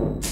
[0.00, 0.29] you